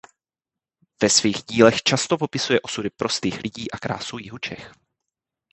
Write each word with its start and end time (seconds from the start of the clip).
Ve 1.03 1.09
svých 1.09 1.43
dílech 1.43 1.83
často 1.83 2.17
popisuje 2.17 2.61
osudy 2.61 2.89
prostých 2.89 3.41
lidí 3.43 3.71
a 3.71 3.77
krásu 3.77 4.17
jihu 4.17 4.37
Čech. 4.37 4.71